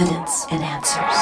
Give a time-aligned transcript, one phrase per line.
[0.00, 1.16] evidence and answers.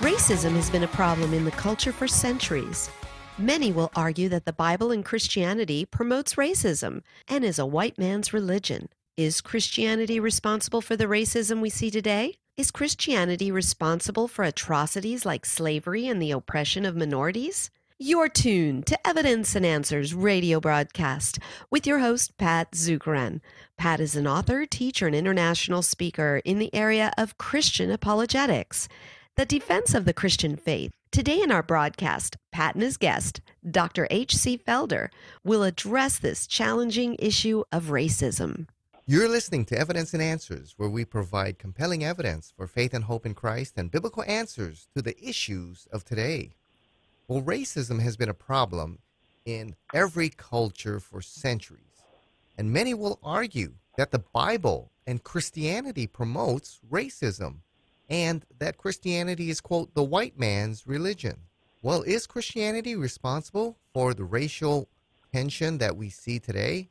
[0.00, 2.90] Racism has been a problem in the culture for centuries.
[3.38, 8.34] Many will argue that the Bible and Christianity promotes racism and is a white man's
[8.34, 8.90] religion.
[9.16, 12.34] Is Christianity responsible for the racism we see today?
[12.58, 17.70] Is Christianity responsible for atrocities like slavery and the oppression of minorities?
[18.02, 21.38] You're tuned to Evidence and Answers radio broadcast
[21.70, 23.42] with your host, Pat Zukeran.
[23.76, 28.88] Pat is an author, teacher, and international speaker in the area of Christian apologetics,
[29.36, 30.92] the defense of the Christian faith.
[31.12, 34.08] Today in our broadcast, Pat and his guest, Dr.
[34.10, 34.56] H.C.
[34.56, 35.10] Felder,
[35.44, 38.66] will address this challenging issue of racism.
[39.04, 43.26] You're listening to Evidence and Answers, where we provide compelling evidence for faith and hope
[43.26, 46.54] in Christ and biblical answers to the issues of today.
[47.30, 48.98] Well, racism has been a problem
[49.46, 52.02] in every culture for centuries,
[52.58, 57.58] and many will argue that the Bible and Christianity promotes racism
[58.08, 61.36] and that Christianity is, quote, the white man's religion.
[61.82, 64.88] Well, is Christianity responsible for the racial
[65.32, 66.88] tension that we see today?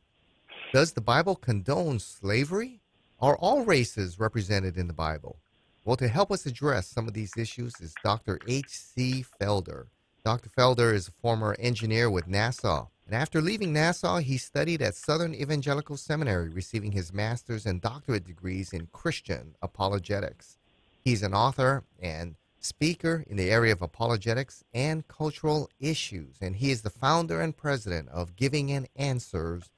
[0.72, 2.80] Does the Bible condone slavery?
[3.20, 5.36] Are all races represented in the Bible?
[5.84, 8.40] Well, to help us address some of these issues is Dr.
[8.48, 9.26] H.C.
[9.42, 9.88] Felder.
[10.24, 10.50] Dr.
[10.50, 12.88] Felder is a former engineer with NASA.
[13.06, 18.26] And after leaving NASA, he studied at Southern Evangelical Seminary, receiving his master's and doctorate
[18.26, 20.58] degrees in Christian apologetics.
[21.02, 26.70] He's an author and speaker in the area of apologetics and cultural issues, and he
[26.72, 29.70] is the founder and president of Giving and Answers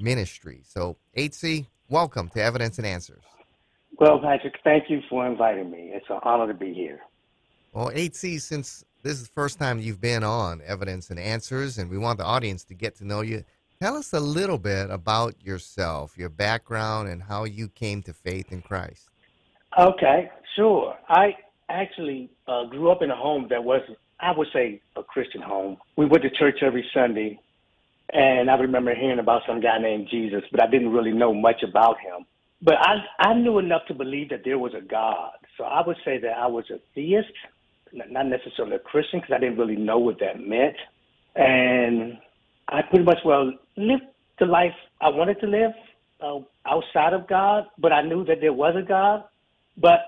[0.00, 0.62] ministry.
[0.64, 3.22] So, HC, welcome to Evidence and Answers.
[3.98, 5.90] Well, Patrick, thank you for inviting me.
[5.92, 7.00] It's an honor to be here.
[7.72, 11.90] Well, HC, since this is the first time you've been on Evidence and Answers, and
[11.90, 13.44] we want the audience to get to know you,
[13.80, 18.52] tell us a little bit about yourself, your background, and how you came to faith
[18.52, 19.08] in Christ.
[19.78, 20.96] Okay, sure.
[21.08, 21.36] I
[21.68, 23.82] actually uh, grew up in a home that was,
[24.20, 25.76] I would say, a Christian home.
[25.96, 27.40] We went to church every Sunday.
[28.12, 31.62] And I remember hearing about some guy named Jesus, but I didn't really know much
[31.62, 32.26] about him.
[32.62, 35.32] But I I knew enough to believe that there was a God.
[35.56, 37.32] So I would say that I was a theist,
[37.92, 40.76] not necessarily a Christian, because I didn't really know what that meant.
[41.36, 42.18] And
[42.68, 44.02] I pretty much well lived
[44.38, 45.72] the life I wanted to live
[46.20, 49.24] uh, outside of God, but I knew that there was a God.
[49.76, 50.00] But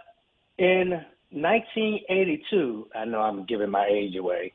[0.58, 0.90] in
[1.30, 4.52] 1982, I know I'm giving my age away.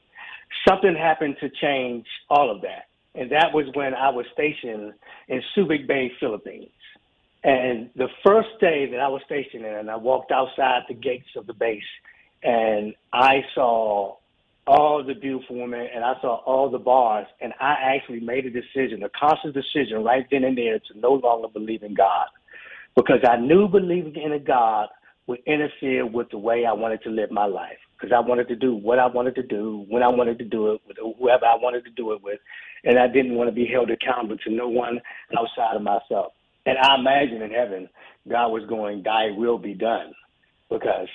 [0.67, 2.87] Something happened to change all of that
[3.17, 4.93] and that was when I was stationed
[5.27, 6.69] in Subic Bay, Philippines.
[7.43, 11.29] And the first day that I was stationed there, and I walked outside the gates
[11.35, 11.81] of the base,
[12.43, 14.15] and I saw
[14.65, 18.49] all the beautiful women, and I saw all the bars, and I actually made a
[18.49, 22.27] decision, a conscious decision right then and there to no longer believe in God,
[22.95, 24.89] because I knew believing in a God
[25.27, 27.77] would interfere with the way I wanted to live my life.
[27.99, 30.71] Because I wanted to do what I wanted to do when I wanted to do
[30.71, 32.39] it with whoever I wanted to do it with,
[32.83, 35.01] and I didn't want to be held accountable to no one
[35.35, 36.33] outside of myself.
[36.67, 37.89] And I imagine in heaven,
[38.29, 40.13] God was going, "Thy will be done,"
[40.69, 41.07] because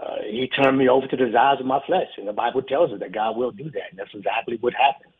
[0.00, 2.92] uh, He turned me over to the desires of my flesh, and the Bible tells
[2.92, 5.12] us that God will do that, and that's exactly what happened.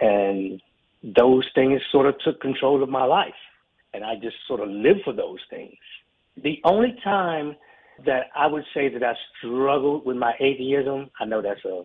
[0.00, 0.60] And
[1.16, 3.34] those things sort of took control of my life,
[3.94, 5.76] and I just sort of lived for those things.
[6.42, 7.56] The only time
[8.04, 11.10] that I would say that I struggled with my atheism.
[11.20, 11.84] I know that's a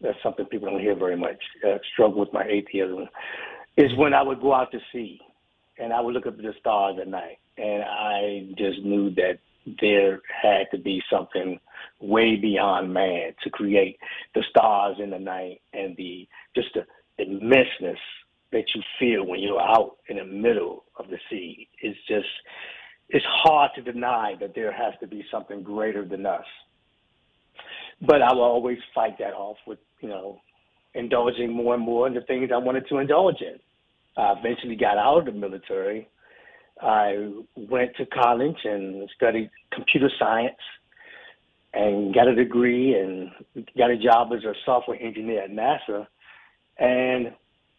[0.00, 1.36] that's something people don't hear very much.
[1.66, 3.06] Uh, struggle with my atheism
[3.76, 5.20] is when I would go out to sea
[5.78, 9.38] and I would look up at the stars at night, and I just knew that
[9.80, 11.58] there had to be something
[12.00, 13.98] way beyond man to create
[14.34, 16.84] the stars in the night and the just the
[17.22, 17.98] immenseness
[18.52, 21.68] that you feel when you're out in the middle of the sea.
[21.80, 22.26] It's just
[23.10, 26.44] it's hard to deny that there has to be something greater than us.
[28.00, 30.40] But I will always fight that off with, you know,
[30.94, 33.58] indulging more and more in the things I wanted to indulge in.
[34.16, 36.08] I eventually got out of the military.
[36.80, 40.56] I went to college and studied computer science
[41.72, 43.30] and got a degree and
[43.76, 46.06] got a job as a software engineer at NASA.
[46.78, 47.32] And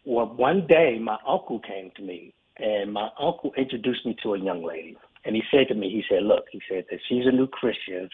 [0.04, 4.38] well, one day my uncle came to me and my uncle introduced me to a
[4.38, 4.96] young lady.
[5.24, 8.08] And he said to me, he said, look, he said that she's a new Christian,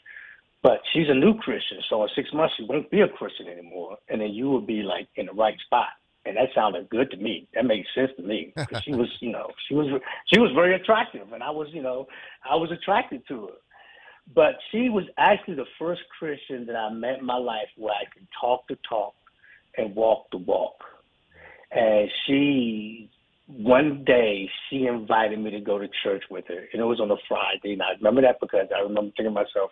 [0.63, 1.79] but she's a new Christian.
[1.89, 3.97] So in six months, she won't be a Christian anymore.
[4.09, 5.89] And then you will be like in the right spot.
[6.27, 7.49] And that sounded good to me.
[7.55, 9.87] That made sense to me because she was, you know, she was,
[10.27, 12.07] she was very attractive and I was, you know,
[12.49, 13.53] I was attracted to her.
[14.35, 18.05] But she was actually the first Christian that I met in my life where I
[18.13, 19.15] could talk the talk
[19.77, 20.85] and walk the walk.
[21.71, 23.11] And she
[23.47, 27.11] one day she invited me to go to church with her, and it was on
[27.11, 27.73] a Friday.
[27.73, 29.71] And I remember that because I remember thinking to myself,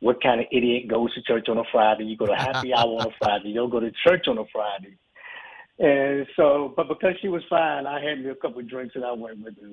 [0.00, 2.04] what kind of idiot goes to church on a Friday?
[2.04, 3.48] You go to happy hour on a Friday.
[3.50, 4.96] You don't go to church on a Friday.
[5.78, 9.04] And so, but because she was fine, I had me a couple of drinks and
[9.04, 9.70] I went with her.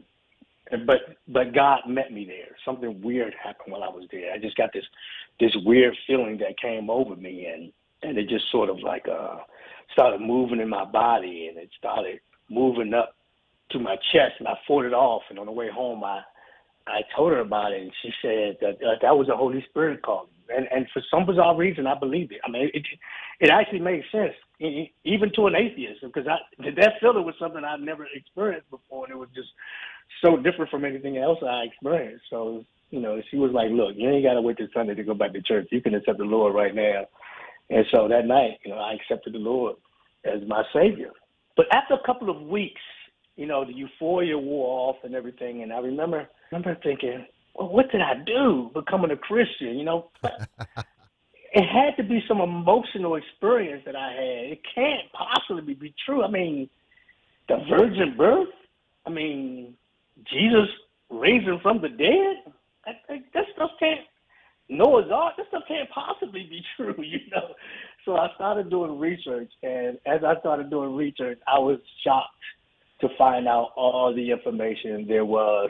[0.71, 2.55] But but God met me there.
[2.65, 4.33] Something weird happened while I was there.
[4.33, 4.85] I just got this
[5.39, 7.71] this weird feeling that came over me, and
[8.03, 9.37] and it just sort of like uh
[9.93, 12.19] started moving in my body, and it started
[12.49, 13.15] moving up
[13.71, 15.23] to my chest, and I fought it off.
[15.29, 16.21] And on the way home, I
[16.87, 20.01] I told her about it, and she said that uh, that was the Holy Spirit
[20.01, 20.29] calling.
[20.49, 22.41] And and for some bizarre reason, I believed it.
[22.45, 22.85] I mean, it
[23.39, 24.33] it actually made sense,
[25.03, 26.37] even to an atheist, because I
[26.75, 29.49] that feeling was something I'd never experienced before, and it was just
[30.23, 32.25] so different from anything else I experienced.
[32.29, 35.03] So you know, she was like, "Look, you ain't got to wait till Sunday to
[35.03, 35.67] go back to church.
[35.71, 37.05] You can accept the Lord right now."
[37.69, 39.75] And so that night, you know, I accepted the Lord
[40.23, 41.11] as my Savior.
[41.55, 42.81] But after a couple of weeks,
[43.35, 45.63] you know, the euphoria wore off and everything.
[45.63, 47.25] And I remember, I remember thinking,
[47.55, 49.77] well, what did I do becoming a Christian?
[49.77, 54.51] You know, it had to be some emotional experience that I had.
[54.51, 56.23] It can't possibly be true.
[56.23, 56.69] I mean,
[57.47, 58.49] the virgin birth.
[59.05, 59.75] I mean,
[60.25, 60.69] Jesus
[61.09, 62.53] raising from the dead.
[62.85, 64.01] That, that stuff can't.
[64.69, 65.35] Noah's Ark.
[65.37, 66.95] That stuff can't possibly be true.
[66.97, 67.53] You know.
[68.05, 72.31] So I started doing research, and as I started doing research, I was shocked
[73.01, 75.69] to find out all the information there was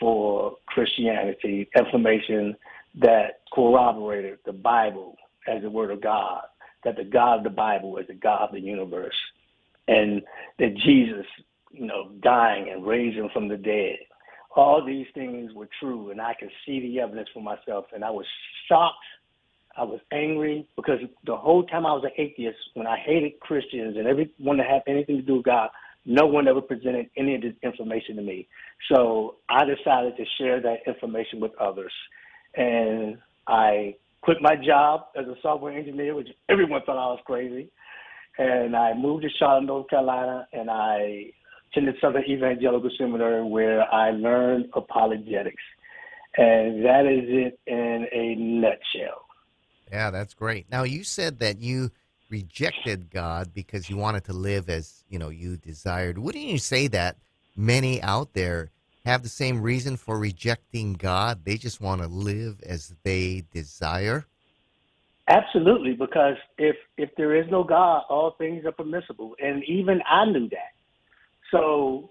[0.00, 2.56] for Christianity, information
[3.00, 5.16] that corroborated the Bible
[5.46, 6.42] as the Word of God,
[6.84, 9.14] that the God of the Bible is the God of the universe,
[9.86, 10.22] and
[10.58, 11.26] that Jesus,
[11.78, 13.96] you know, dying and raising from the dead.
[14.56, 18.10] All these things were true, and I could see the evidence for myself, and I
[18.10, 18.26] was
[18.68, 18.96] shocked.
[19.76, 23.96] I was angry because the whole time I was an atheist, when I hated Christians
[23.96, 25.70] and everyone that had anything to do with God,
[26.04, 28.48] no one ever presented any of this information to me.
[28.92, 31.92] So I decided to share that information with others.
[32.56, 37.70] And I quit my job as a software engineer, which everyone thought I was crazy.
[38.38, 41.32] And I moved to Charlotte, North Carolina, and I
[41.70, 45.62] attended Southern Evangelical Seminary where I learned apologetics.
[46.36, 49.26] And that is it in a nutshell.
[49.90, 50.70] Yeah, that's great.
[50.70, 51.90] Now, you said that you
[52.30, 56.18] rejected God because you wanted to live as you know you desired.
[56.18, 57.16] Wouldn't you say that
[57.56, 58.70] many out there
[59.04, 61.44] have the same reason for rejecting God?
[61.44, 64.26] They just want to live as they desire.
[65.26, 70.24] Absolutely, because if if there is no God, all things are permissible, and even I
[70.26, 70.72] knew that.
[71.50, 72.10] So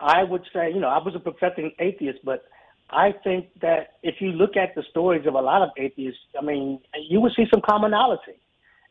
[0.00, 2.44] I would say, you know, I was a professing atheist, but
[2.90, 6.44] I think that if you look at the stories of a lot of atheists, I
[6.44, 8.38] mean, you would see some commonality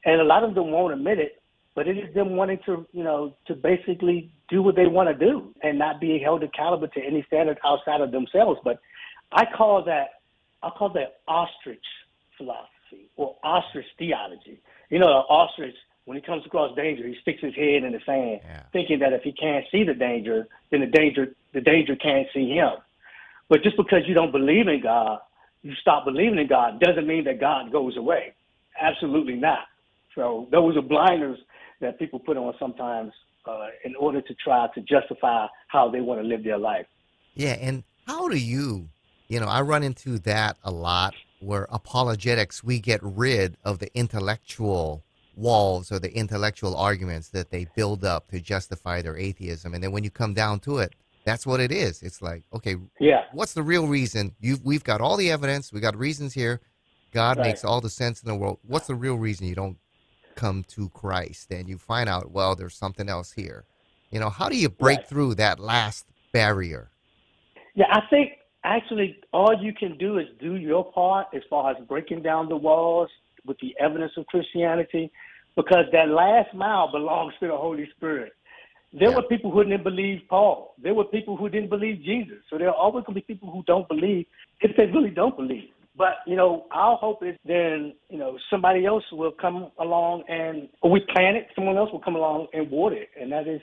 [0.05, 1.41] and a lot of them won't admit it,
[1.75, 5.25] but it is them wanting to, you know, to basically do what they want to
[5.25, 8.59] do and not be held accountable to any standard outside of themselves.
[8.63, 8.79] But
[9.31, 10.21] I call that,
[10.61, 11.85] I call that ostrich
[12.37, 14.59] philosophy or ostrich theology.
[14.89, 15.75] You know, an ostrich,
[16.05, 18.63] when he comes across danger, he sticks his head in the sand, yeah.
[18.73, 22.49] thinking that if he can't see the danger, then the danger, the danger can't see
[22.49, 22.71] him.
[23.49, 25.19] But just because you don't believe in God,
[25.61, 28.33] you stop believing in God doesn't mean that God goes away.
[28.79, 29.65] Absolutely not.
[30.15, 31.39] So those are blinders
[31.79, 33.13] that people put on sometimes
[33.45, 36.85] uh, in order to try to justify how they want to live their life.
[37.35, 38.89] Yeah, and how do you,
[39.27, 43.93] you know, I run into that a lot where apologetics, we get rid of the
[43.97, 45.03] intellectual
[45.35, 49.73] walls or the intellectual arguments that they build up to justify their atheism.
[49.73, 50.93] And then when you come down to it,
[51.25, 52.03] that's what it is.
[52.03, 54.35] It's like, okay, yeah, what's the real reason?
[54.39, 55.71] You've, we've got all the evidence.
[55.71, 56.61] We got reasons here.
[57.11, 57.47] God right.
[57.47, 58.59] makes all the sense in the world.
[58.63, 59.77] What's the real reason you don't
[60.35, 63.65] come to Christ and you find out, well, there's something else here.
[64.11, 65.07] You know, how do you break right.
[65.07, 66.89] through that last barrier?
[67.75, 71.77] Yeah, I think actually all you can do is do your part as far as
[71.87, 73.09] breaking down the walls
[73.45, 75.11] with the evidence of Christianity,
[75.55, 78.33] because that last mile belongs to the Holy Spirit.
[78.93, 79.15] There yeah.
[79.15, 80.75] were people who didn't believe Paul.
[80.81, 82.37] There were people who didn't believe Jesus.
[82.49, 84.25] So there are always going to be people who don't believe
[84.61, 85.69] if they really don't believe.
[85.95, 90.69] But you know, our hope is then you know somebody else will come along and
[90.81, 93.61] or we plant it, someone else will come along and water it, and that is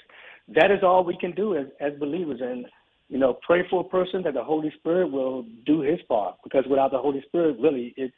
[0.54, 2.40] that is all we can do as as believers.
[2.40, 2.66] And
[3.08, 6.64] you know, pray for a person that the Holy Spirit will do His part, because
[6.70, 8.12] without the Holy Spirit, really, it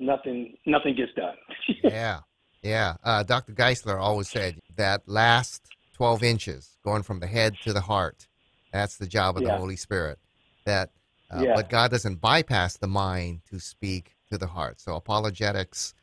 [0.00, 1.34] nothing nothing gets done.
[1.84, 2.20] yeah,
[2.62, 2.96] yeah.
[3.04, 3.52] Uh, Dr.
[3.52, 5.62] Geisler always said that last
[5.94, 8.26] twelve inches, going from the head to the heart,
[8.72, 9.52] that's the job of yeah.
[9.52, 10.18] the Holy Spirit.
[10.64, 10.90] That
[11.30, 11.52] uh, yeah.
[11.54, 14.80] But God doesn't bypass the mind to speak to the heart.
[14.80, 15.94] So apologetics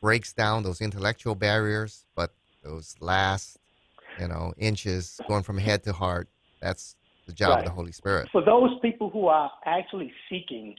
[0.00, 3.58] breaks down those intellectual barriers, but those last,
[4.18, 6.28] you know, inches going from head to heart,
[6.60, 7.58] That's the job right.
[7.60, 8.28] of the Holy Spirit.
[8.30, 10.76] For those people who are actually seeking,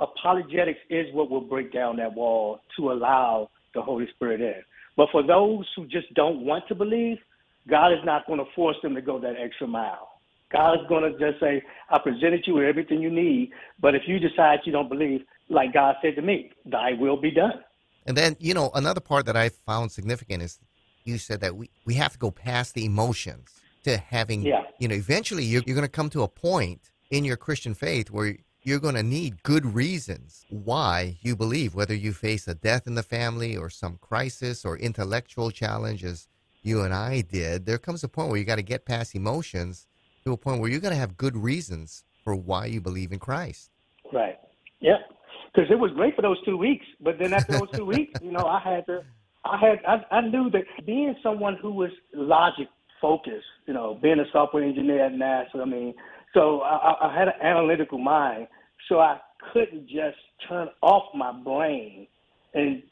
[0.00, 4.62] apologetics is what will break down that wall to allow the Holy Spirit in.
[4.96, 7.18] But for those who just don't want to believe,
[7.68, 10.08] God is not going to force them to go that extra mile.
[10.52, 14.02] God is going to just say, I presented you with everything you need, but if
[14.06, 17.64] you decide you don't believe, like God said to me, thy will be done.
[18.06, 20.60] And then, you know, another part that I found significant is
[21.04, 24.62] you said that we, we have to go past the emotions to having, yeah.
[24.78, 28.10] you know, eventually you're, you're going to come to a point in your Christian faith
[28.10, 32.86] where you're going to need good reasons why you believe, whether you face a death
[32.86, 36.28] in the family or some crisis or intellectual challenges
[36.62, 37.66] you and I did.
[37.66, 39.86] There comes a point where you got to get past emotions
[40.24, 43.18] to a point where you're going to have good reasons for why you believe in
[43.18, 43.70] Christ.
[44.10, 44.38] Right.
[44.80, 44.96] Yeah.
[45.52, 48.32] Because it was great for those two weeks, but then after those two weeks, you
[48.32, 49.04] know, I had to,
[49.44, 52.68] I had, I, I knew that being someone who was logic
[52.98, 55.92] focused, you know, being a software engineer at NASA, I mean,
[56.32, 58.48] so I, I had an analytical mind,
[58.88, 59.18] so I
[59.52, 62.06] couldn't just turn off my brain
[62.54, 62.82] and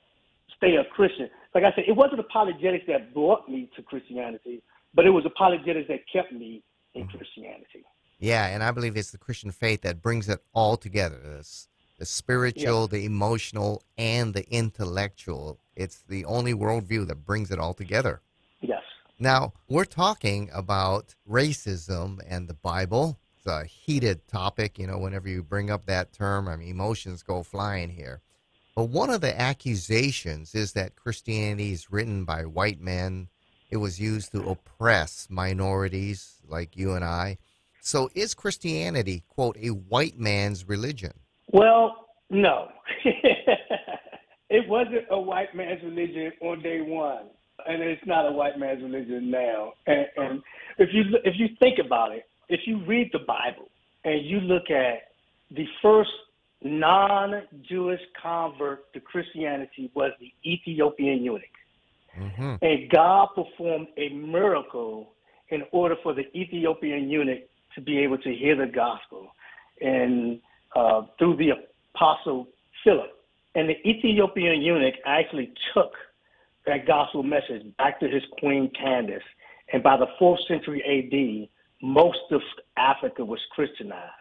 [0.57, 1.29] stay a Christian.
[1.55, 4.63] Like I said, it wasn't apologetics that brought me to Christianity,
[4.95, 6.63] but it was apologetics that kept me
[6.95, 7.17] in mm-hmm.
[7.17, 7.85] Christianity.
[8.19, 11.19] Yeah, and I believe it's the Christian faith that brings it all together.
[11.23, 11.69] This,
[11.99, 12.99] the spiritual, yeah.
[12.99, 15.59] the emotional, and the intellectual.
[15.75, 18.23] It's the only worldview that brings it all together.
[18.61, 18.83] Yes.
[19.19, 23.19] Now, we're talking about racism and the Bible.
[23.45, 27.25] It's a heated topic, you know, whenever you bring up that term, I mean, emotions
[27.25, 28.21] go flying here.
[28.77, 33.31] But one of the accusations is that Christianity is written by white men.
[33.69, 37.39] It was used to oppress minorities like you and I.
[37.81, 41.13] So is Christianity, quote, a white man's religion?
[41.51, 42.69] Well, no.
[44.51, 47.25] it wasn't a white man's religion on day one,
[47.67, 49.73] and it's not a white man's religion now.
[49.89, 50.43] And, and
[50.79, 53.69] if you if you think about it, if you read the Bible
[54.05, 55.09] and you look at
[55.51, 56.11] the first
[56.63, 61.43] non-Jewish convert to Christianity was the Ethiopian eunuch.
[62.19, 62.55] Mm-hmm.
[62.63, 65.13] And God performed a miracle
[65.49, 67.43] in order for the Ethiopian eunuch
[67.75, 69.29] to be able to hear the gospel
[69.81, 70.41] and
[70.77, 71.51] uh, through the
[71.95, 72.49] apostle
[72.85, 73.11] Philip.
[73.55, 75.93] And the Ethiopian eunuch actually took
[76.67, 79.23] that gospel message back to his queen Candace.
[79.73, 81.49] And by the fourth century AD,
[81.83, 82.41] most of
[82.77, 84.13] Africa was Christianized.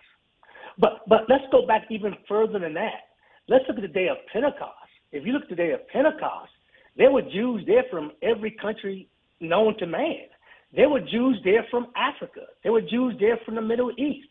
[0.77, 3.01] But but let's go back even further than that.
[3.47, 4.75] Let's look at the day of Pentecost.
[5.11, 6.51] If you look at the day of Pentecost,
[6.97, 9.07] there were Jews there from every country
[9.39, 10.27] known to man.
[10.75, 12.41] There were Jews there from Africa.
[12.63, 14.29] There were Jews there from the Middle East.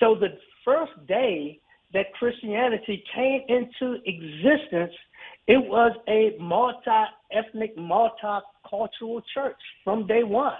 [0.00, 1.60] So the first day
[1.92, 4.92] that Christianity came into existence,
[5.46, 10.54] it was a multi-ethnic, multicultural church from day one.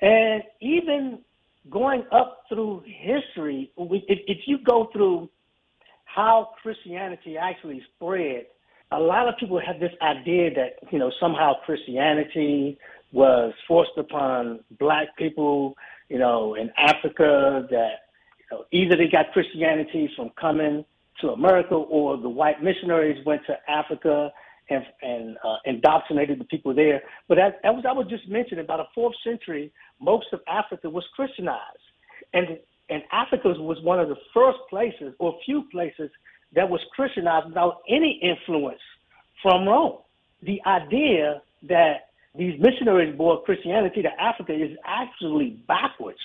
[0.00, 1.20] And even
[1.70, 5.28] going up through history, if, if you go through
[6.04, 8.46] how Christianity actually spread,
[8.92, 12.78] a lot of people have this idea that, you know, somehow Christianity
[13.12, 15.74] was forced upon black people,
[16.08, 17.92] you know, in Africa that
[18.38, 20.84] you know, either they got Christianity from coming
[21.20, 24.32] to America or the white missionaries went to Africa
[24.70, 27.02] and, and uh, indoctrinated the people there.
[27.28, 31.04] But as, as I was just mentioning, about the fourth century, most of Africa was
[31.14, 31.60] Christianized.
[32.32, 32.58] And,
[32.90, 36.10] and Africa was one of the first places or few places
[36.54, 38.80] that was Christianized without any influence
[39.42, 39.98] from Rome.
[40.42, 46.18] The idea that these missionaries brought Christianity to Africa is actually backwards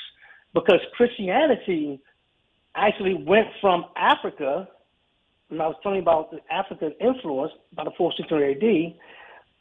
[0.54, 2.02] because Christianity
[2.76, 4.68] actually went from Africa,
[5.50, 9.00] and I was telling about the African influence by the 4th century AD,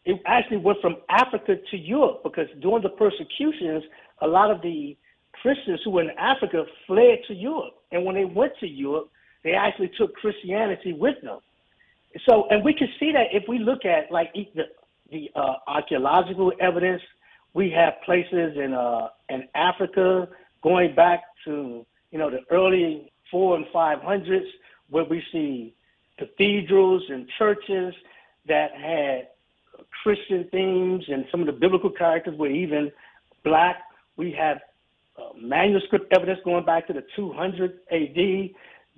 [0.05, 3.85] it actually went from Africa to Europe because during the persecutions,
[4.21, 4.97] a lot of the
[5.43, 7.75] Christians who were in Africa fled to Europe.
[7.93, 9.11] And when they went to Europe,
[9.45, 11.39] they actually took Christianity with them.
[12.29, 14.65] So, and we can see that if we look at like the,
[15.11, 17.03] the uh, archaeological evidence,
[17.55, 20.29] we have places in uh, in Africa
[20.63, 24.47] going back to you know the early four and five hundreds
[24.91, 25.75] where we see
[26.19, 27.95] cathedrals and churches
[28.47, 29.29] that had
[30.03, 32.91] Christian themes and some of the biblical characters were even
[33.45, 33.83] black.
[34.17, 34.59] We have
[35.17, 38.51] uh, manuscript evidence going back to the 200 AD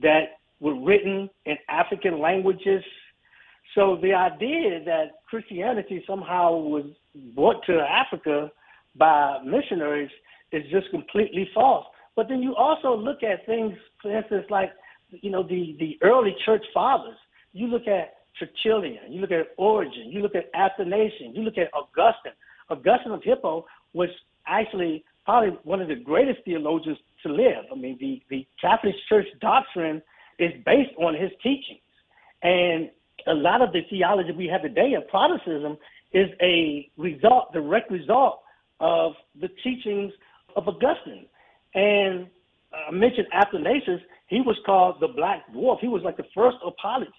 [0.03, 2.83] that were written in African languages.
[3.75, 6.85] So the idea that Christianity somehow was
[7.35, 8.50] brought to Africa
[8.97, 10.11] by missionaries
[10.53, 11.87] is just completely false.
[12.17, 14.71] But then you also look at things, for instance, like
[15.12, 17.17] you know the the early church fathers.
[17.52, 21.69] You look at Tertullian, you look at Origen, you look at Athanasius, you look at
[21.75, 22.33] Augustine.
[22.71, 24.09] Augustine of Hippo was
[24.47, 27.64] actually probably one of the greatest theologians to live.
[27.71, 30.02] I mean, the, the Catholic Church doctrine
[30.38, 31.81] is based on his teachings.
[32.43, 32.90] And
[33.26, 35.76] a lot of the theology we have today of Protestantism
[36.12, 38.40] is a result, direct result
[38.81, 40.12] of the teachings
[40.57, 41.26] of Augustine.
[41.75, 42.26] And
[42.73, 45.81] I mentioned Athanasius, he was called the Black Dwarf.
[45.81, 47.17] He was like the first apologist.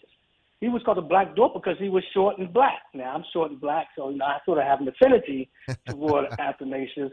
[0.62, 2.84] He was called the Black Dwarf because he was short and black.
[2.93, 5.50] Now, I'm short and black, so you know, I sort of have an affinity
[5.89, 7.12] toward Athanasius.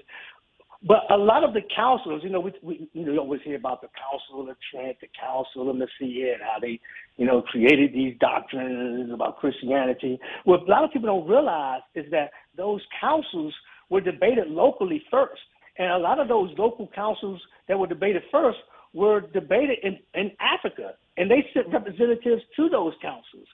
[0.83, 3.81] But a lot of the councils, you know, we, we you know, always hear about
[3.81, 6.79] the Council of Trent, the Council of Nicaea, and how they,
[7.17, 10.21] you know, created these doctrines about Christianity.
[10.45, 13.53] What a lot of people don't realize is that those councils
[13.91, 15.41] were debated locally first.
[15.79, 18.59] And a lot of those local councils that were debated first
[18.93, 21.77] were debated in, in Africa, and they sent mm-hmm.
[21.77, 23.47] representatives to those councils.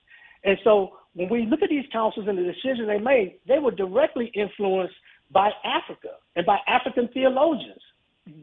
[0.44, 3.70] And so when we look at these councils and the decisions they made, they were
[3.70, 4.94] directly influenced
[5.30, 7.80] by Africa and by African theologians.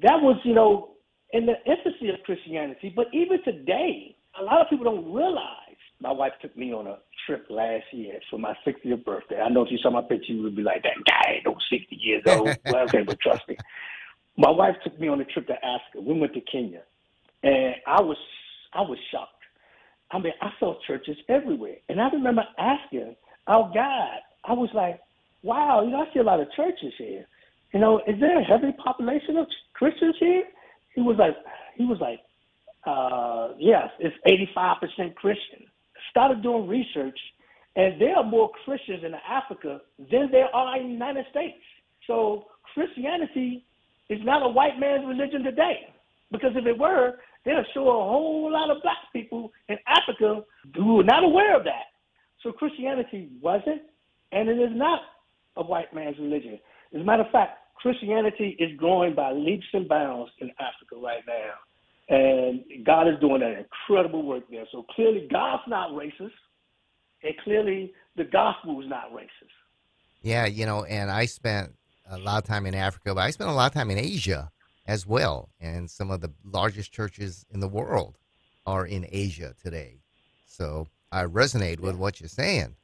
[0.02, 0.92] That was, you know,
[1.34, 2.92] in the infancy of Christianity.
[2.96, 5.58] But even today, a lot of people don't realize.
[6.00, 6.98] My wife took me on a
[7.32, 9.40] trip last year for my 60th birthday.
[9.40, 11.56] I know if you saw my picture, you would be like, that guy ain't no
[11.72, 12.58] 60 years old.
[12.66, 13.56] well, okay, but trust me.
[14.38, 16.02] My wife took me on a trip to Africa.
[16.02, 16.82] We went to Kenya.
[17.44, 18.18] And I was
[18.74, 19.32] I was shocked.
[20.12, 21.78] I mean, I saw churches everywhere.
[21.90, 23.16] And I remember asking
[23.48, 25.00] our God, I was like,
[25.44, 27.26] wow, you know, I see a lot of churches here.
[27.74, 30.44] You know, is there a heavy population of Christians here?
[30.94, 31.36] He was like,
[31.78, 32.20] he was like,
[32.86, 34.16] uh, yes, it's
[34.56, 35.66] 85% Christian.
[36.12, 37.18] Started doing research,
[37.76, 41.58] and there are more Christians in Africa than there are in the United States.
[42.06, 43.66] So Christianity
[44.10, 45.88] is not a white man's religion today.
[46.32, 47.16] Because if it were,
[47.46, 50.44] they'll show a whole lot of black people in Africa
[50.76, 51.92] who are not aware of that.
[52.44, 53.82] So Christianity wasn't,
[54.32, 55.02] and it is not
[55.58, 56.60] a white man's religion.
[56.94, 61.24] As a matter of fact, Christianity is growing by leaps and bounds in Africa right
[61.28, 61.54] now.
[62.12, 64.66] And God is doing an incredible work there.
[64.70, 66.32] So clearly, God's not racist.
[67.24, 69.56] And clearly, the gospel is not racist.
[70.22, 71.74] Yeah, you know, and I spent
[72.10, 74.52] a lot of time in Africa, but I spent a lot of time in Asia
[74.86, 75.48] as well.
[75.62, 78.18] And some of the largest churches in the world
[78.68, 80.02] are in Asia today.
[80.46, 82.76] So I resonate with what you're saying.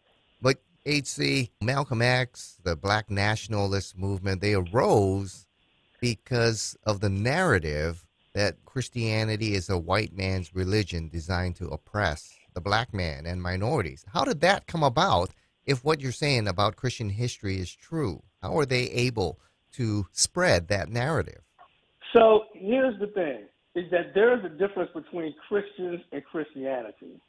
[0.41, 5.45] But HC, Malcolm X, the black nationalist movement, they arose
[5.99, 8.05] because of the narrative
[8.38, 14.06] that Christianity is a white man's religion designed to oppress the black man and minorities.
[14.13, 15.32] How did that come about
[15.65, 18.21] if what you're saying about Christian history is true?
[18.41, 19.39] How are they able
[19.73, 21.41] to spread that narrative?
[22.15, 23.45] So here's the thing
[23.76, 27.19] is that there is a difference between Christians and Christianity.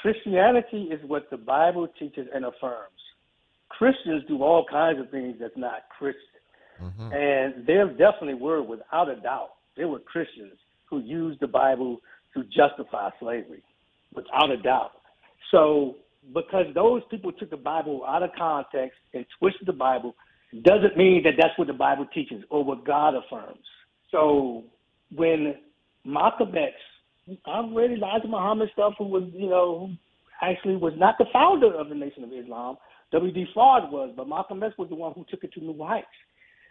[0.00, 3.00] Christianity is what the Bible teaches and affirms.
[3.68, 6.22] Christians do all kinds of things that's not Christian.
[6.80, 7.12] Mm-hmm.
[7.12, 10.58] And there definitely were, without a doubt, there were Christians
[10.90, 12.00] who used the Bible
[12.34, 13.62] to justify slavery,
[14.14, 14.92] without a doubt.
[15.50, 15.96] So,
[16.34, 20.14] because those people took the Bible out of context and twisted the Bible,
[20.62, 23.64] doesn't mean that that's what the Bible teaches or what God affirms.
[24.10, 24.64] So,
[25.14, 25.54] when
[26.04, 26.74] Malcolm X,
[27.46, 29.90] I've read Elijah Muhammad stuff, who was, you know,
[30.42, 32.76] actually was not the founder of the Nation of Islam,
[33.12, 33.46] W.D.
[33.56, 36.06] Fard was, but Malcolm X was the one who took it to new heights.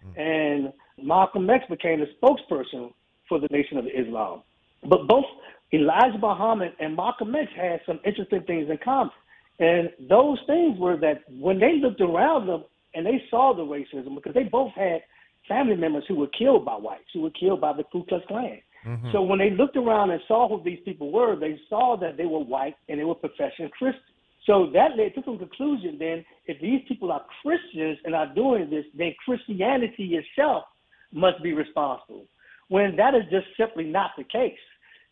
[0.05, 0.19] Mm.
[0.19, 0.73] And
[1.07, 2.91] Malcolm X became the spokesperson
[3.27, 4.43] for the Nation of Islam.
[4.83, 5.25] But both
[5.73, 9.11] Elijah Muhammad and Malcolm X had some interesting things in common.
[9.59, 12.63] And those things were that when they looked around them
[12.93, 15.01] and they saw the racism, because they both had
[15.47, 18.59] family members who were killed by whites, who were killed by the Ku Klux Klan.
[18.85, 19.11] Mm-hmm.
[19.11, 22.25] So when they looked around and saw who these people were, they saw that they
[22.25, 24.03] were white and they were professing Christians.
[24.45, 28.69] So that led to some conclusion then, if these people are Christians and are doing
[28.69, 30.63] this, then Christianity itself
[31.11, 32.25] must be responsible.
[32.69, 34.57] When that is just simply not the case.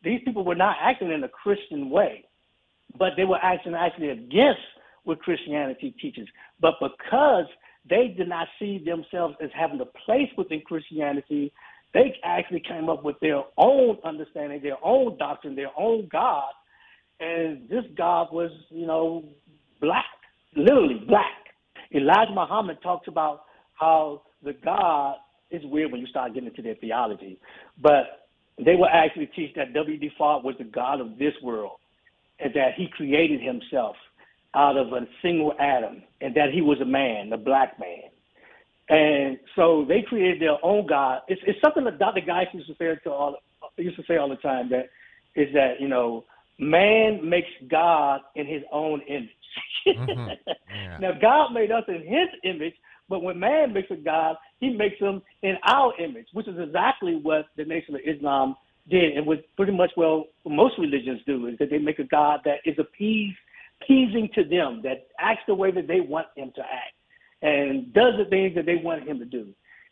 [0.04, 2.26] These people were not acting in a Christian way,
[2.98, 4.62] but they were acting actually against
[5.04, 6.28] what Christianity teaches.
[6.60, 7.46] But because
[7.90, 11.52] they did not see themselves as having a place within Christianity,
[11.94, 16.52] they actually came up with their own understanding, their own doctrine, their own God,
[17.20, 19.24] and this God was, you know,
[19.80, 20.06] black,
[20.56, 21.32] literally black.
[21.94, 25.16] Elijah Muhammad talks about how the God
[25.56, 27.38] is weird when you start getting into their theology,
[27.82, 30.12] but they will actually teach that W.D.
[30.20, 31.78] Fard was the God of this world
[32.40, 33.96] and that he created himself
[34.54, 38.10] out of a single atom and that he was a man, a black man.
[38.88, 41.22] And so they created their own God.
[41.28, 42.22] It's, it's something that Dr.
[42.22, 43.38] Geist used to say to all
[43.78, 44.90] used to say all the time that
[45.36, 46.24] is that, you know,
[46.60, 49.30] man makes God in his own image.
[49.88, 50.30] mm-hmm.
[50.74, 50.98] yeah.
[51.00, 52.74] Now, God made us in his image,
[53.10, 57.16] but when man makes a God, He makes them in our image, which is exactly
[57.16, 58.56] what the Nation of Islam
[58.90, 62.42] did, and what pretty much well most religions do is that they make a God
[62.46, 63.38] that is appeased,
[63.86, 66.94] pleasing to them, that acts the way that they want him to act,
[67.42, 69.48] and does the things that they want him to do.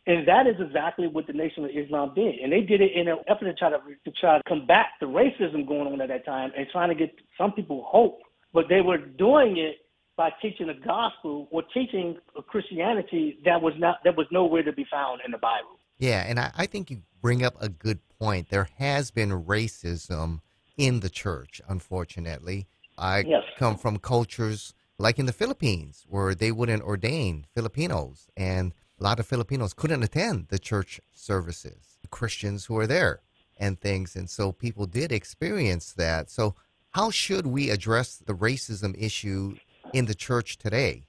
[0.05, 3.07] And that is exactly what the Nation of Islam did, and they did it in
[3.07, 6.25] an effort to try to, to try to combat the racism going on at that
[6.25, 8.19] time and trying to get some people hope.
[8.53, 9.77] But they were doing it
[10.15, 14.71] by teaching the gospel or teaching a Christianity that was not that was nowhere to
[14.71, 15.79] be found in the Bible.
[15.97, 18.49] Yeah, and I, I think you bring up a good point.
[18.49, 20.41] There has been racism
[20.77, 22.67] in the church, unfortunately.
[22.97, 23.43] I Yes.
[23.57, 29.19] come from cultures like in the Philippines where they wouldn't ordain Filipinos, and a lot
[29.19, 33.21] of Filipinos couldn't attend the church services, the Christians who are there,
[33.59, 34.15] and things.
[34.15, 36.29] And so people did experience that.
[36.29, 36.55] So,
[36.91, 39.55] how should we address the racism issue
[39.93, 41.03] in the church today?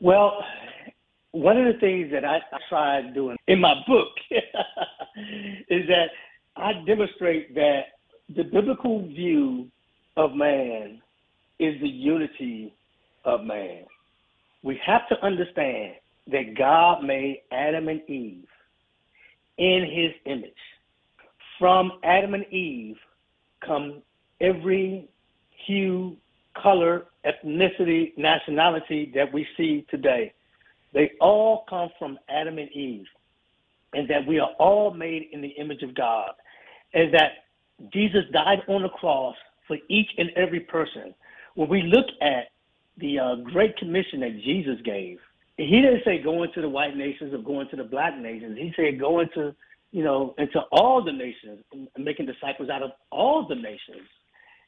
[0.00, 0.44] Well,
[1.32, 4.08] one of the things that I, tried doing in my book
[5.68, 6.06] is that
[6.56, 7.80] I demonstrate that
[8.34, 9.68] the biblical view
[10.16, 11.02] of man
[11.58, 12.74] is the unity
[13.24, 13.84] of man.
[14.62, 15.94] We have to understand
[16.30, 18.46] that God made Adam and Eve
[19.58, 20.52] in his image.
[21.58, 22.96] From Adam and Eve
[23.64, 24.02] come
[24.40, 25.08] every
[25.66, 26.16] hue,
[26.60, 30.32] color, ethnicity, nationality that we see today.
[30.92, 33.06] They all come from Adam and Eve,
[33.92, 36.30] and that we are all made in the image of God,
[36.92, 37.32] and that
[37.92, 41.14] Jesus died on the cross for each and every person.
[41.54, 42.50] When we look at
[42.98, 45.18] the uh, great commission that Jesus gave,
[45.56, 48.58] he didn't say go into the white nations or go into the black nations.
[48.58, 49.54] He said go into,
[49.92, 51.64] you know, into all the nations
[51.96, 54.08] making disciples out of all the nations.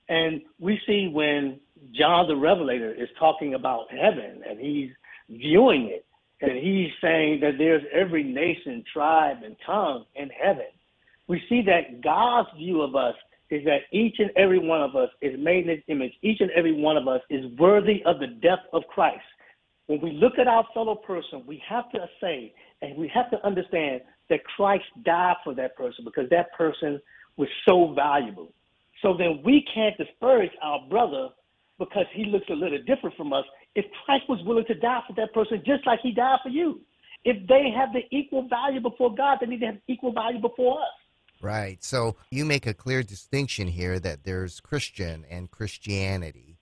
[0.09, 1.61] And we see when
[1.92, 4.90] John the Revelator is talking about heaven and he's
[5.29, 6.05] viewing it,
[6.40, 10.66] and he's saying that there's every nation, tribe, and tongue in heaven.
[11.29, 13.14] We see that God's view of us
[13.51, 16.12] is that each and every one of us is made in his image.
[16.23, 19.25] Each and every one of us is worthy of the death of Christ.
[19.87, 23.45] When we look at our fellow person, we have to say and we have to
[23.47, 27.01] understand that Christ died for that person because that person
[27.37, 28.53] was so valuable.
[29.03, 31.29] So then we can't disparage our brother
[31.79, 33.45] because he looks a little different from us.
[33.75, 36.81] If Christ was willing to die for that person just like he died for you,
[37.25, 40.81] if they have the equal value before God, they need to have equal value before
[40.81, 40.89] us.
[41.43, 41.83] Right.
[41.85, 46.57] So you make a clear distinction here that there's Christian and Christianity.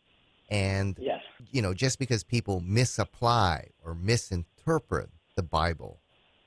[0.51, 1.21] And, Yes.
[1.53, 6.01] you know, just because people misapply or misinterpret the Bible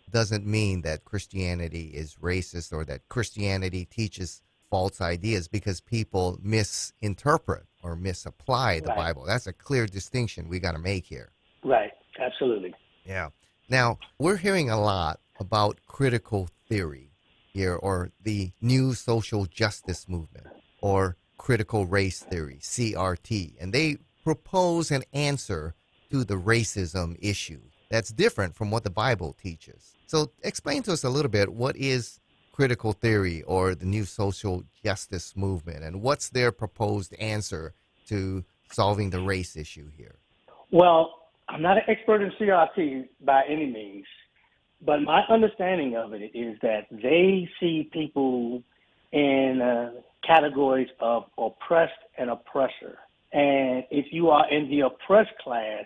[0.09, 7.65] doesn't mean that Christianity is racist or that Christianity teaches false ideas because people misinterpret
[7.83, 8.97] or misapply the Right.
[8.97, 9.25] Bible.
[9.25, 11.31] That's a clear distinction we got to make here.
[11.63, 11.91] Right.
[12.19, 12.73] Absolutely.
[13.05, 13.29] Yeah.
[13.69, 17.11] Now, we're hearing a lot about critical theory
[17.53, 20.47] here, or the new social justice movement,
[20.81, 25.73] or critical race theory, CRT, and they propose an answer
[26.11, 29.95] to the racism issue that's different from what the Bible teaches.
[30.07, 32.19] So, explain to us a little bit what is
[32.57, 37.71] critical theory or the new social justice movement, and what's their proposed answer
[38.07, 40.15] to solving the race issue here?
[40.71, 44.07] Well, I'm not an expert in CRT by any means,
[44.81, 48.63] but my understanding of it is that they see people
[49.11, 52.97] in uh, categories of oppressed and oppressor.
[53.33, 55.85] And if you are in the oppressed class,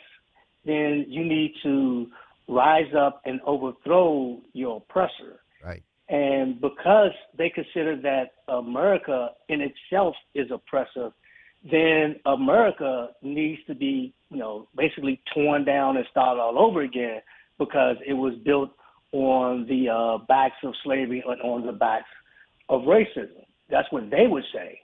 [0.65, 2.07] then you need to
[2.47, 5.40] rise up and overthrow your oppressor.
[6.11, 11.13] And because they consider that America in itself is oppressive,
[11.71, 17.21] then America needs to be, you know, basically torn down and start all over again
[17.57, 18.71] because it was built
[19.13, 22.09] on the uh, backs of slavery and on the backs
[22.67, 23.45] of racism.
[23.69, 24.79] That's what they would say.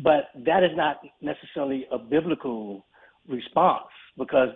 [0.00, 2.86] But that is not necessarily a biblical
[3.28, 3.86] response
[4.16, 4.50] because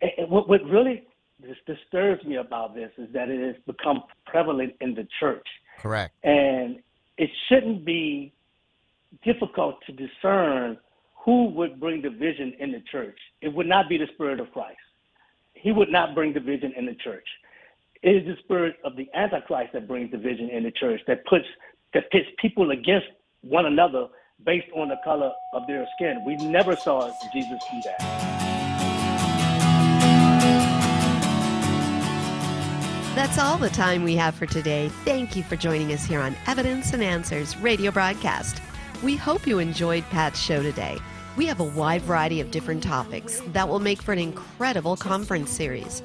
[0.00, 1.02] it, it- what, what really
[1.42, 5.46] dis- disturbs me about this is that it has become prevalent in the church.
[5.80, 6.14] Correct.
[6.24, 6.78] And
[7.18, 8.32] it shouldn't be
[9.22, 10.78] difficult to discern
[11.24, 13.18] who would bring division in the church.
[13.40, 14.78] It would not be the Spirit of Christ.
[15.54, 17.26] He would not bring division in the church.
[18.02, 21.46] It is the spirit of the Antichrist that brings division in the church, that puts
[21.94, 23.06] that pits people against
[23.40, 24.08] one another
[24.44, 26.22] based on the color of their skin.
[26.26, 28.33] We never saw Jesus do that.
[33.14, 34.88] That's all the time we have for today.
[35.04, 38.60] Thank you for joining us here on Evidence and Answers radio broadcast.
[39.04, 40.98] We hope you enjoyed Pat's show today.
[41.36, 45.50] We have a wide variety of different topics that will make for an incredible conference
[45.50, 46.02] series.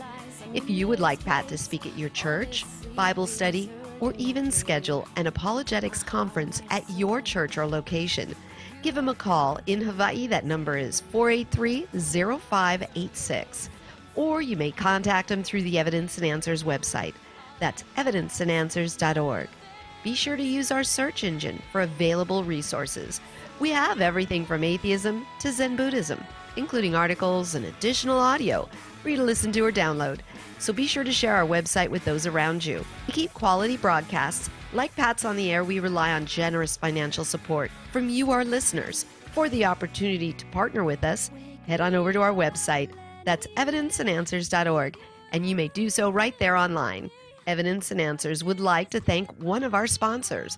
[0.53, 2.63] If you would like Pat to speak at your church,
[2.95, 8.35] Bible study, or even schedule an apologetics conference at your church or location,
[8.83, 9.59] give him a call.
[9.65, 11.87] In Hawaii, that number is 483
[12.39, 13.69] 0586.
[14.15, 17.13] Or you may contact them through the Evidence and Answers website.
[17.59, 19.49] That's evidenceandanswers.org.
[20.03, 23.19] Be sure to use our search engine for available resources.
[23.59, 26.23] We have everything from atheism to Zen Buddhism,
[26.55, 28.69] including articles and additional audio
[29.01, 30.19] for you to listen to or download.
[30.57, 32.85] So be sure to share our website with those around you.
[33.07, 37.71] To keep quality broadcasts, like Pat's on the Air, we rely on generous financial support
[37.91, 39.05] from you, our listeners.
[39.33, 41.31] For the opportunity to partner with us,
[41.67, 42.89] head on over to our website.
[43.29, 44.97] That's evidenceandanswers.org,
[45.33, 47.11] and you may do so right there online.
[47.45, 50.57] Evidence and Answers would like to thank one of our sponsors,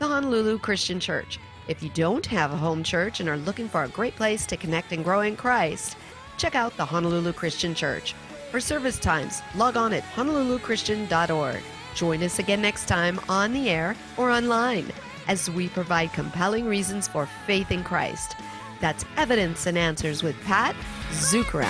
[0.00, 1.38] the Honolulu Christian Church.
[1.66, 4.58] If you don't have a home church and are looking for a great place to
[4.58, 5.96] connect and grow in Christ,
[6.36, 8.12] check out the Honolulu Christian Church.
[8.50, 11.62] For service times, log on at honoluluchristian.org.
[11.94, 14.92] Join us again next time on the air or online
[15.26, 18.36] as we provide compelling reasons for faith in Christ.
[18.80, 20.74] That's Evidence and Answers with Pat
[21.10, 21.68] Zukeran.